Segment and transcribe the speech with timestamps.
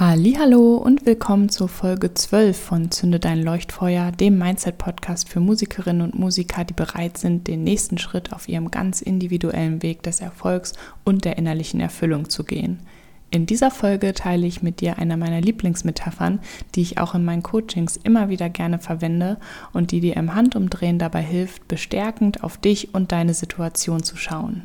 [0.00, 6.00] Hallo und willkommen zur Folge 12 von Zünde dein Leuchtfeuer, dem Mindset Podcast für Musikerinnen
[6.00, 10.72] und Musiker, die bereit sind, den nächsten Schritt auf ihrem ganz individuellen Weg des Erfolgs
[11.04, 12.78] und der innerlichen Erfüllung zu gehen.
[13.30, 16.40] In dieser Folge teile ich mit dir eine meiner Lieblingsmetaphern,
[16.74, 19.36] die ich auch in meinen Coachings immer wieder gerne verwende
[19.74, 24.64] und die dir im Handumdrehen dabei hilft, bestärkend auf dich und deine Situation zu schauen.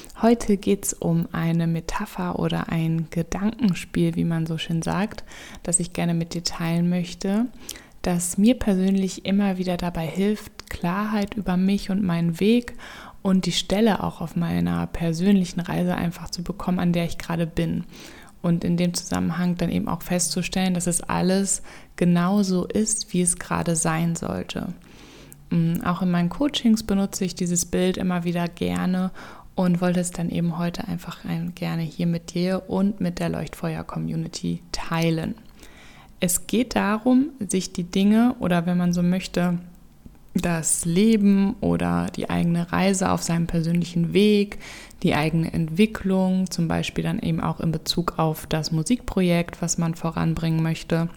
[0.21, 5.23] Heute geht es um eine Metapher oder ein Gedankenspiel, wie man so schön sagt,
[5.63, 7.47] das ich gerne mit dir teilen möchte,
[8.03, 12.75] das mir persönlich immer wieder dabei hilft, Klarheit über mich und meinen Weg
[13.23, 17.47] und die Stelle auch auf meiner persönlichen Reise einfach zu bekommen, an der ich gerade
[17.47, 17.85] bin.
[18.43, 21.63] Und in dem Zusammenhang dann eben auch festzustellen, dass es alles
[21.95, 24.73] genauso ist, wie es gerade sein sollte.
[25.51, 29.11] Mm, auch in meinen Coachings benutze ich dieses Bild immer wieder gerne
[29.61, 31.19] und wollte es dann eben heute einfach
[31.55, 35.35] gerne hier mit dir und mit der Leuchtfeuer-Community teilen.
[36.19, 39.57] Es geht darum, sich die Dinge oder wenn man so möchte,
[40.33, 44.59] das Leben oder die eigene Reise auf seinem persönlichen Weg,
[45.03, 49.95] die eigene Entwicklung, zum Beispiel dann eben auch in Bezug auf das Musikprojekt, was man
[49.95, 51.09] voranbringen möchte,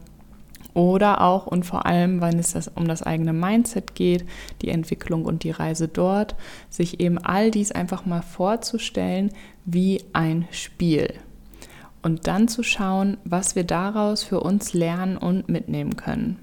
[0.75, 4.27] oder auch und vor allem, wenn es das um das eigene Mindset geht,
[4.61, 6.35] die Entwicklung und die Reise dort,
[6.69, 9.31] sich eben all dies einfach mal vorzustellen
[9.65, 11.15] wie ein Spiel.
[12.03, 16.39] Und dann zu schauen, was wir daraus für uns lernen und mitnehmen können.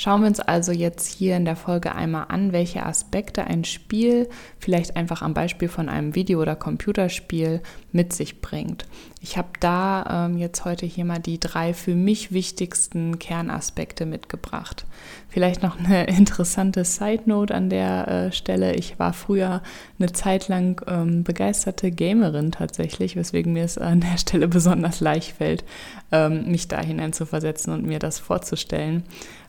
[0.00, 4.28] Schauen wir uns also jetzt hier in der Folge einmal an, welche Aspekte ein Spiel
[4.60, 7.60] vielleicht einfach am Beispiel von einem Video- oder Computerspiel
[7.90, 8.86] mit sich bringt.
[9.20, 14.86] Ich habe da ähm, jetzt heute hier mal die drei für mich wichtigsten Kernaspekte mitgebracht.
[15.28, 18.76] Vielleicht noch eine interessante Side Note an der äh, Stelle.
[18.76, 19.64] Ich war früher
[19.98, 25.38] eine Zeit lang ähm, begeisterte Gamerin tatsächlich, weswegen mir es an der Stelle besonders leicht
[25.38, 25.64] fällt,
[26.12, 29.02] ähm, mich da hinein zu versetzen und mir das vorzustellen.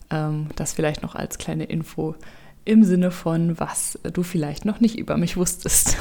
[0.09, 2.15] Ähm, das vielleicht noch als kleine Info
[2.65, 5.97] im Sinne von, was du vielleicht noch nicht über mich wusstest.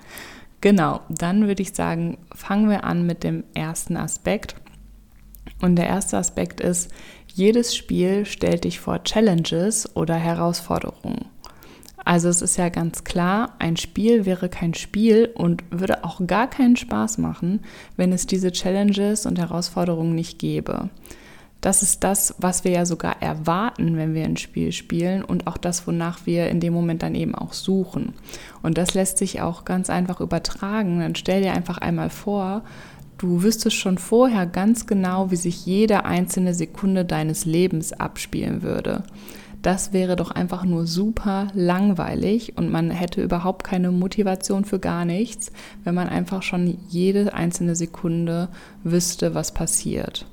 [0.60, 4.56] genau, dann würde ich sagen, fangen wir an mit dem ersten Aspekt.
[5.60, 6.90] Und der erste Aspekt ist,
[7.28, 11.26] jedes Spiel stellt dich vor Challenges oder Herausforderungen.
[12.04, 16.50] Also es ist ja ganz klar, ein Spiel wäre kein Spiel und würde auch gar
[16.50, 17.60] keinen Spaß machen,
[17.96, 20.90] wenn es diese Challenges und Herausforderungen nicht gäbe.
[21.62, 25.56] Das ist das, was wir ja sogar erwarten, wenn wir ein Spiel spielen und auch
[25.56, 28.14] das, wonach wir in dem Moment dann eben auch suchen.
[28.62, 30.98] Und das lässt sich auch ganz einfach übertragen.
[30.98, 32.62] Dann stell dir einfach einmal vor,
[33.16, 39.04] du wüsstest schon vorher ganz genau, wie sich jede einzelne Sekunde deines Lebens abspielen würde.
[39.62, 45.04] Das wäre doch einfach nur super langweilig und man hätte überhaupt keine Motivation für gar
[45.04, 45.52] nichts,
[45.84, 48.48] wenn man einfach schon jede einzelne Sekunde
[48.82, 50.26] wüsste, was passiert.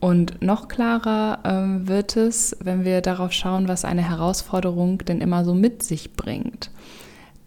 [0.00, 5.44] Und noch klarer ähm, wird es, wenn wir darauf schauen, was eine Herausforderung denn immer
[5.44, 6.70] so mit sich bringt.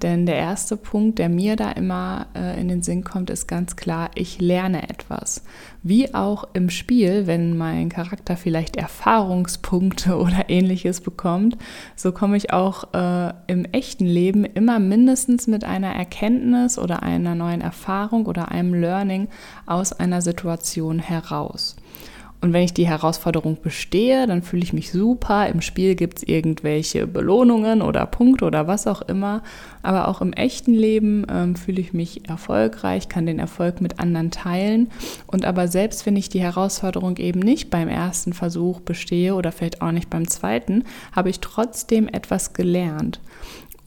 [0.01, 3.75] Denn der erste Punkt, der mir da immer äh, in den Sinn kommt, ist ganz
[3.75, 5.43] klar, ich lerne etwas.
[5.83, 11.57] Wie auch im Spiel, wenn mein Charakter vielleicht Erfahrungspunkte oder ähnliches bekommt,
[11.97, 17.35] so komme ich auch äh, im echten Leben immer mindestens mit einer Erkenntnis oder einer
[17.35, 19.27] neuen Erfahrung oder einem Learning
[19.65, 21.75] aus einer Situation heraus.
[22.41, 25.49] Und wenn ich die Herausforderung bestehe, dann fühle ich mich super.
[25.49, 29.43] Im Spiel gibt es irgendwelche Belohnungen oder Punkte oder was auch immer.
[29.81, 34.31] Aber auch im echten Leben ähm, fühle ich mich erfolgreich, kann den Erfolg mit anderen
[34.31, 34.89] teilen.
[35.27, 39.81] Und aber selbst wenn ich die Herausforderung eben nicht beim ersten Versuch bestehe oder vielleicht
[39.81, 43.19] auch nicht beim zweiten, habe ich trotzdem etwas gelernt.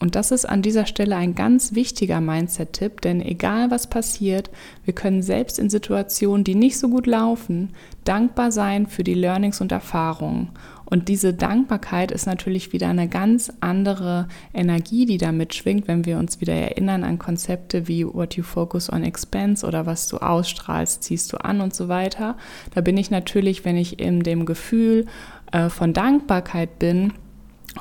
[0.03, 4.49] Und das ist an dieser Stelle ein ganz wichtiger Mindset-Tipp, denn egal was passiert,
[4.83, 7.69] wir können selbst in Situationen, die nicht so gut laufen,
[8.03, 10.49] dankbar sein für die Learnings und Erfahrungen
[10.83, 16.17] Und diese Dankbarkeit ist natürlich wieder eine ganz andere Energie, die da mitschwingt, wenn wir
[16.17, 21.01] uns wieder erinnern an Konzepte wie What you focus on expense oder was du ausstrahlst,
[21.01, 22.35] ziehst du an und so weiter.
[22.75, 25.05] Da bin ich natürlich, wenn ich in dem Gefühl
[25.53, 27.13] äh, von Dankbarkeit bin,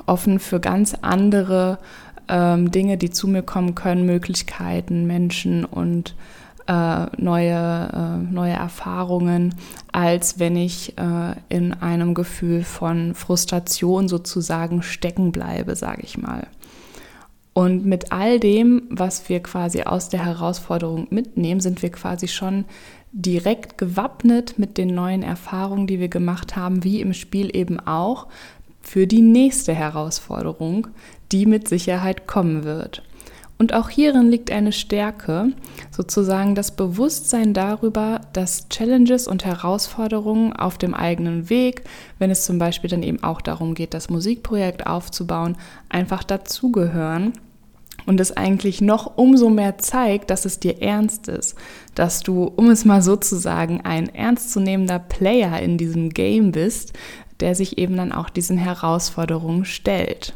[0.07, 1.79] offen für ganz andere
[2.29, 6.15] ähm, Dinge, die zu mir kommen können, Möglichkeiten, Menschen und
[6.67, 9.55] äh, neue, äh, neue Erfahrungen,
[9.91, 16.47] als wenn ich äh, in einem Gefühl von Frustration sozusagen stecken bleibe, sage ich mal.
[17.55, 22.65] Und mit all dem, was wir quasi aus der Herausforderung mitnehmen, sind wir quasi schon
[23.13, 28.29] direkt gewappnet mit den neuen Erfahrungen, die wir gemacht haben, wie im Spiel eben auch,
[28.81, 30.89] für die nächste Herausforderung,
[31.33, 33.03] die mit Sicherheit kommen wird.
[33.63, 35.53] Und auch hierin liegt eine Stärke,
[35.93, 41.85] sozusagen das Bewusstsein darüber, dass Challenges und Herausforderungen auf dem eigenen Weg,
[42.19, 45.57] wenn es zum Beispiel dann eben auch darum geht, das Musikprojekt aufzubauen,
[45.89, 47.35] einfach dazugehören
[48.05, 51.55] und es eigentlich noch umso mehr zeigt, dass es dir ernst ist,
[51.95, 56.95] dass du, um es mal so zu sagen, ein ernstzunehmender Player in diesem Game bist,
[57.39, 60.35] der sich eben dann auch diesen Herausforderungen stellt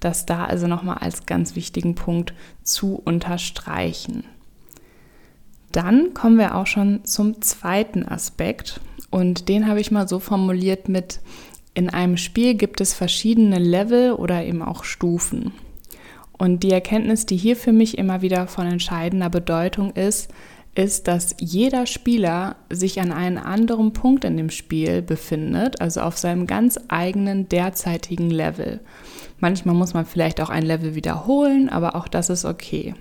[0.00, 4.24] das da also nochmal als ganz wichtigen Punkt zu unterstreichen.
[5.72, 8.80] Dann kommen wir auch schon zum zweiten Aspekt
[9.10, 11.20] und den habe ich mal so formuliert mit,
[11.74, 15.52] in einem Spiel gibt es verschiedene Level oder eben auch Stufen.
[16.32, 20.30] Und die Erkenntnis, die hier für mich immer wieder von entscheidender Bedeutung ist,
[20.74, 26.16] ist, dass jeder Spieler sich an einem anderen Punkt in dem Spiel befindet, also auf
[26.16, 28.80] seinem ganz eigenen derzeitigen Level.
[29.40, 32.94] Manchmal muss man vielleicht auch ein Level wiederholen, aber auch das ist okay.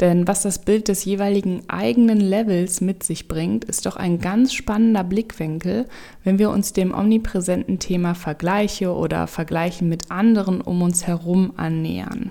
[0.00, 4.52] Denn was das Bild des jeweiligen eigenen Levels mit sich bringt, ist doch ein ganz
[4.52, 5.86] spannender Blickwinkel,
[6.22, 12.30] wenn wir uns dem omnipräsenten Thema Vergleiche oder Vergleichen mit anderen um uns herum annähern.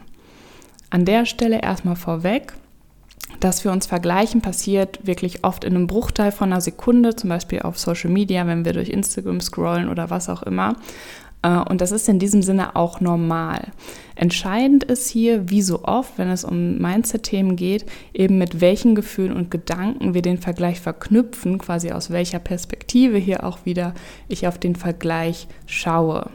[0.91, 2.53] An der Stelle erstmal vorweg,
[3.39, 7.63] dass wir uns vergleichen, passiert wirklich oft in einem Bruchteil von einer Sekunde, zum Beispiel
[7.63, 10.75] auf Social Media, wenn wir durch Instagram scrollen oder was auch immer.
[11.45, 13.67] Äh, und das ist in diesem Sinne auch normal.
[14.15, 19.33] Entscheidend ist hier, wie so oft, wenn es um Mindset-Themen geht, eben mit welchen Gefühlen
[19.33, 23.93] und Gedanken wir den Vergleich verknüpfen, quasi aus welcher Perspektive hier auch wieder
[24.27, 26.29] ich auf den Vergleich schaue.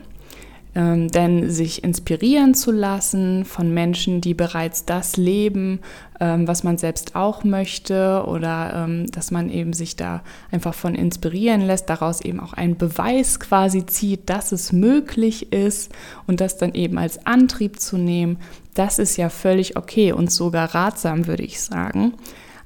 [0.73, 5.81] Ähm, denn sich inspirieren zu lassen von Menschen, die bereits das leben,
[6.21, 10.95] ähm, was man selbst auch möchte, oder ähm, dass man eben sich da einfach von
[10.95, 15.91] inspirieren lässt, daraus eben auch einen Beweis quasi zieht, dass es möglich ist
[16.27, 18.39] und das dann eben als Antrieb zu nehmen,
[18.75, 22.15] das ist ja völlig okay und sogar ratsam, würde ich sagen.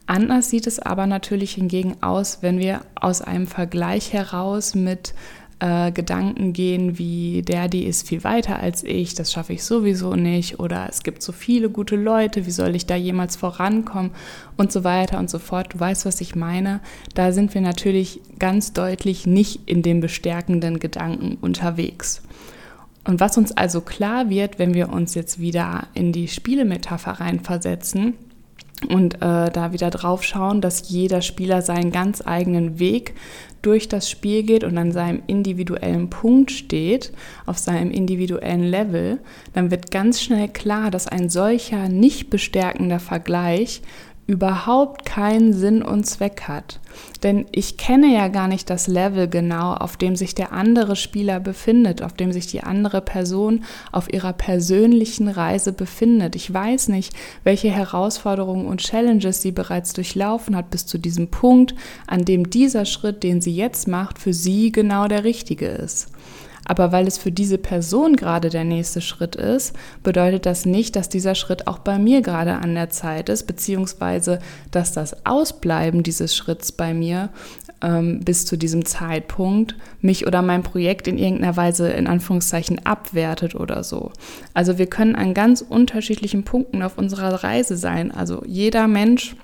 [0.07, 5.15] Anders sieht es aber natürlich hingegen aus, wenn wir aus einem Vergleich heraus mit
[5.61, 10.15] äh, Gedanken gehen wie der, die ist viel weiter als ich, das schaffe ich sowieso
[10.15, 14.11] nicht oder es gibt so viele gute Leute, wie soll ich da jemals vorankommen
[14.57, 15.75] und so weiter und so fort.
[15.75, 16.81] Du weißt, was ich meine.
[17.15, 22.23] Da sind wir natürlich ganz deutlich nicht in den bestärkenden Gedanken unterwegs.
[23.07, 28.15] Und was uns also klar wird, wenn wir uns jetzt wieder in die Spielemetapher reinversetzen,
[28.89, 33.15] und äh, da wieder drauf schauen, dass jeder Spieler seinen ganz eigenen Weg
[33.63, 37.13] durch das Spiel geht und an seinem individuellen Punkt steht,
[37.47, 39.19] auf seinem individuellen Level,
[39.55, 43.81] dann wird ganz schnell klar, dass ein solcher nicht bestärkender Vergleich
[44.27, 46.81] überhaupt keinen Sinn und Zweck hat.
[47.23, 51.41] Denn ich kenne ja gar nicht das Level genau, auf dem sich der andere Spieler
[51.41, 56.37] befindet, auf dem sich die andere Person auf ihrer persönlichen Reise befindet.
[56.37, 61.75] Ich weiß nicht, welche Herausforderungen und Challenges sie bereits durchlaufen hat bis zu diesem Punkt,
[62.07, 66.09] an dem dieser Schritt, den sie jetzt macht, für sie genau der richtige ist.
[66.67, 71.09] Aber weil es für diese Person gerade der nächste Schritt ist, bedeutet das nicht, dass
[71.09, 74.39] dieser Schritt auch bei mir gerade an der Zeit ist, beziehungsweise
[74.71, 77.29] dass das Ausbleiben dieses Schritts bei mir
[77.83, 83.55] ähm, bis zu diesem Zeitpunkt mich oder mein Projekt in irgendeiner Weise in Anführungszeichen abwertet
[83.55, 84.11] oder so.
[84.55, 88.11] Also wir können an ganz unterschiedlichen Punkten auf unserer Reise sein.
[88.11, 89.37] Also jeder Mensch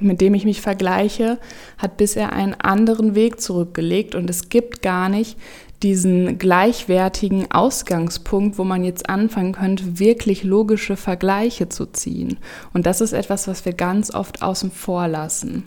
[0.00, 1.38] mit dem ich mich vergleiche,
[1.78, 5.38] hat bisher einen anderen Weg zurückgelegt und es gibt gar nicht
[5.84, 12.38] diesen gleichwertigen Ausgangspunkt, wo man jetzt anfangen könnte, wirklich logische Vergleiche zu ziehen.
[12.72, 15.64] Und das ist etwas, was wir ganz oft außen vor lassen.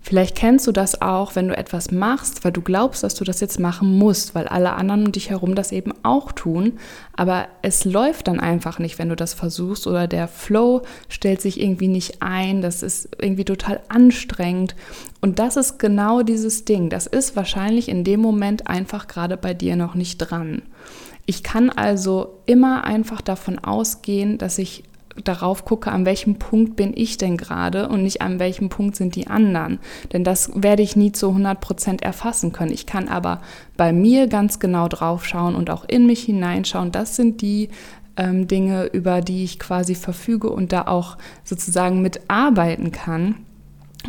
[0.00, 3.40] Vielleicht kennst du das auch, wenn du etwas machst, weil du glaubst, dass du das
[3.40, 6.78] jetzt machen musst, weil alle anderen um dich herum das eben auch tun.
[7.14, 11.60] Aber es läuft dann einfach nicht, wenn du das versuchst oder der Flow stellt sich
[11.60, 12.62] irgendwie nicht ein.
[12.62, 14.76] Das ist irgendwie total anstrengend.
[15.20, 16.88] Und das ist genau dieses Ding.
[16.88, 20.62] Das ist wahrscheinlich in dem Moment einfach gerade bei dir noch nicht dran.
[21.26, 24.84] Ich kann also immer einfach davon ausgehen, dass ich
[25.24, 29.14] darauf gucke, an welchem Punkt bin ich denn gerade und nicht an welchem Punkt sind
[29.14, 29.78] die anderen.
[30.12, 32.72] Denn das werde ich nie zu 100 Prozent erfassen können.
[32.72, 33.40] Ich kann aber
[33.76, 36.92] bei mir ganz genau drauf schauen und auch in mich hineinschauen.
[36.92, 37.68] Das sind die
[38.16, 43.36] ähm, Dinge, über die ich quasi verfüge und da auch sozusagen mitarbeiten kann.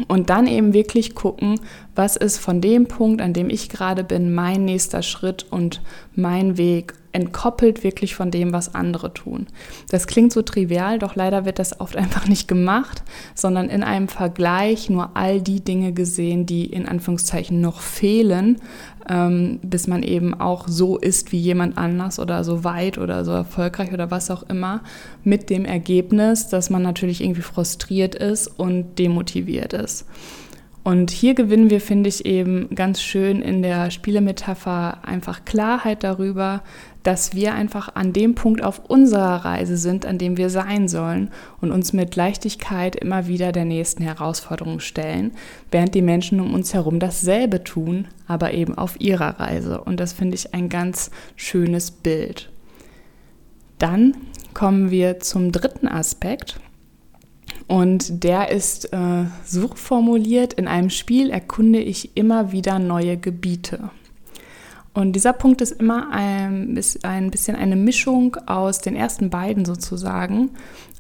[0.08, 1.60] Und dann eben wirklich gucken,
[1.96, 5.82] was ist von dem Punkt, an dem ich gerade bin, mein nächster Schritt und
[6.16, 9.48] mein Weg entkoppelt wirklich von dem, was andere tun.
[9.90, 13.04] Das klingt so trivial, doch leider wird das oft einfach nicht gemacht,
[13.36, 18.58] sondern in einem Vergleich nur all die Dinge gesehen, die in Anführungszeichen noch fehlen,
[19.10, 23.32] ähm, bis man eben auch so ist wie jemand anders oder so weit oder so
[23.32, 24.82] erfolgreich oder was auch immer,
[25.24, 30.06] mit dem Ergebnis, dass man natürlich irgendwie frustriert ist und demotiviert ist.
[30.90, 36.64] Und hier gewinnen wir, finde ich, eben ganz schön in der Spielemetapher einfach Klarheit darüber,
[37.04, 41.30] dass wir einfach an dem Punkt auf unserer Reise sind, an dem wir sein sollen
[41.62, 45.34] und uns mit Leichtigkeit immer wieder der nächsten Herausforderung stellen,
[45.70, 49.82] während die Menschen um uns herum dasselbe tun, aber eben auf ihrer Reise.
[49.82, 52.50] Und das finde ich ein ganz schönes Bild.
[53.78, 54.18] Dann
[54.56, 56.60] kommen wir zum dritten Aspekt.
[57.70, 63.92] Und der ist äh, so formuliert, in einem Spiel erkunde ich immer wieder neue Gebiete.
[64.96, 69.66] Und dieser Punkt ist immer ein, ist ein bisschen eine Mischung aus den ersten beiden
[69.66, 70.50] sozusagen,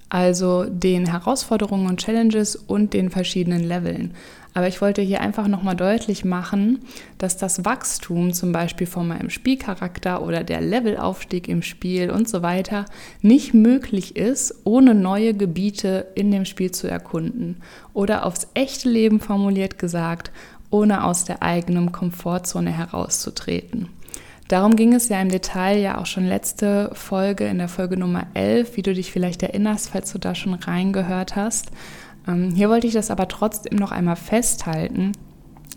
[0.10, 4.16] also den Herausforderungen und Challenges und den verschiedenen Leveln.
[4.56, 6.80] Aber ich wollte hier einfach nochmal deutlich machen,
[7.20, 12.42] dass das Wachstum zum Beispiel von meinem Spielcharakter oder der Levelaufstieg im Spiel und so
[12.42, 12.86] weiter
[13.22, 17.58] nicht möglich ist, ohne neue Gebiete in dem Spiel zu erkunden.
[17.94, 20.32] Oder aufs echte Leben formuliert gesagt,
[20.72, 23.90] ohne aus der eigenen Komfortzone herauszutreten.
[24.50, 28.26] Darum ging es ja im Detail ja auch schon letzte Folge, in der Folge Nummer
[28.34, 31.70] 11, wie du dich vielleicht erinnerst, falls du da schon reingehört hast.
[32.28, 35.12] Ähm, hier wollte ich das aber trotzdem noch einmal festhalten,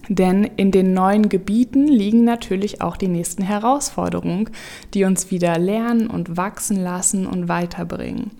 [0.09, 4.49] denn in den neuen Gebieten liegen natürlich auch die nächsten Herausforderungen,
[4.95, 8.31] die uns wieder lernen und wachsen lassen und weiterbringen.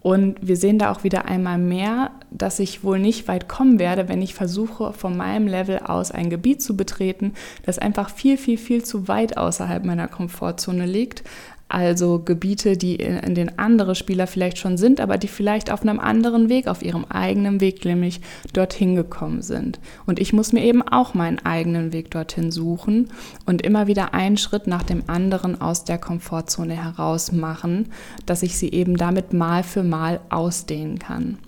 [0.00, 4.08] Und wir sehen da auch wieder einmal mehr, dass ich wohl nicht weit kommen werde,
[4.08, 8.58] wenn ich versuche, von meinem Level aus ein Gebiet zu betreten, das einfach viel, viel,
[8.58, 11.24] viel zu weit außerhalb meiner Komfortzone liegt,
[11.68, 16.00] also Gebiete, die in, den andere Spieler vielleicht schon sind, aber die vielleicht auf einem
[16.00, 18.20] anderen Weg, auf ihrem eigenen Weg nämlich
[18.52, 19.78] dorthin gekommen sind.
[20.06, 23.08] Und ich muss mir eben auch meinen eigenen Weg dorthin suchen
[23.44, 27.90] und immer wieder einen Schritt nach dem anderen aus der Komfortzone heraus machen,
[28.24, 31.38] dass ich sie eben damit Mal für Mal ausdehnen kann.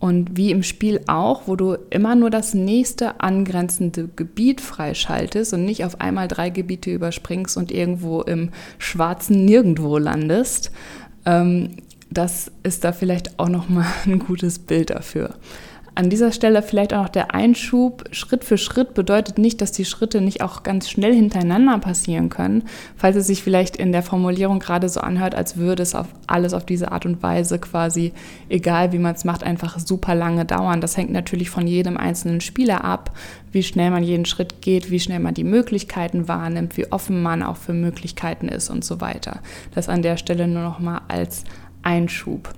[0.00, 5.66] Und wie im Spiel auch, wo du immer nur das nächste angrenzende Gebiet freischaltest und
[5.66, 10.72] nicht auf einmal drei Gebiete überspringst und irgendwo im schwarzen Nirgendwo landest.
[11.26, 11.76] Ähm,
[12.10, 15.34] das ist da vielleicht auch nochmal ein gutes Bild dafür.
[15.94, 18.04] An dieser Stelle vielleicht auch noch der Einschub.
[18.12, 22.64] Schritt für Schritt bedeutet nicht, dass die Schritte nicht auch ganz schnell hintereinander passieren können,
[22.96, 26.54] falls es sich vielleicht in der Formulierung gerade so anhört, als würde es auf alles
[26.54, 28.12] auf diese Art und Weise quasi,
[28.48, 30.80] egal wie man es macht, einfach super lange dauern.
[30.80, 33.10] Das hängt natürlich von jedem einzelnen Spieler ab,
[33.50, 37.42] wie schnell man jeden Schritt geht, wie schnell man die Möglichkeiten wahrnimmt, wie offen man
[37.42, 39.40] auch für Möglichkeiten ist und so weiter.
[39.74, 41.44] Das an der Stelle nur noch mal als
[41.82, 42.52] Einschub.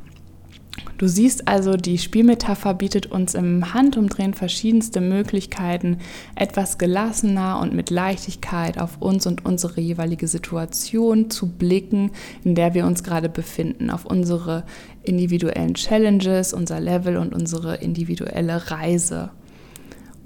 [1.02, 5.98] Du siehst also, die Spielmetapher bietet uns im Handumdrehen verschiedenste Möglichkeiten,
[6.36, 12.12] etwas gelassener und mit Leichtigkeit auf uns und unsere jeweilige Situation zu blicken,
[12.44, 14.62] in der wir uns gerade befinden, auf unsere
[15.02, 19.32] individuellen Challenges, unser Level und unsere individuelle Reise.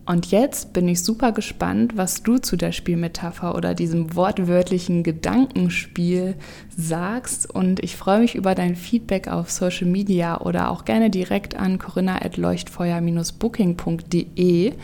[0.06, 6.36] Und jetzt bin ich super gespannt, was du zu der Spielmetapher oder diesem wortwörtlichen Gedankenspiel
[6.76, 7.52] sagst.
[7.52, 11.80] Und ich freue mich über dein Feedback auf Social Media oder auch gerne direkt an
[11.80, 14.74] corinna.leuchtfeuer-booking.de.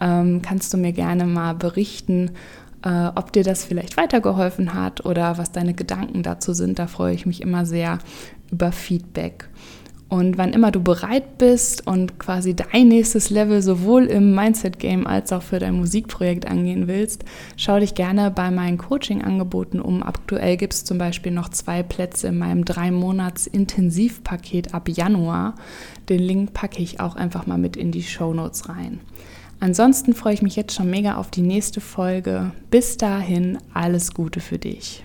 [0.00, 2.30] Ähm, kannst du mir gerne mal berichten,
[2.84, 6.78] äh, ob dir das vielleicht weitergeholfen hat oder was deine Gedanken dazu sind.
[6.78, 7.98] Da freue ich mich immer sehr
[8.52, 9.48] über Feedback.
[10.10, 15.32] Und wann immer du bereit bist und quasi dein nächstes Level sowohl im Mindset-Game als
[15.32, 17.24] auch für dein Musikprojekt angehen willst,
[17.56, 20.02] schau dich gerne bei meinen Coaching-Angeboten um.
[20.02, 25.54] Aktuell gibt es zum Beispiel noch zwei Plätze in meinem drei Monats Intensivpaket ab Januar.
[26.08, 28.98] Den Link packe ich auch einfach mal mit in die Show Notes rein.
[29.60, 32.50] Ansonsten freue ich mich jetzt schon mega auf die nächste Folge.
[32.68, 35.04] Bis dahin, alles Gute für dich.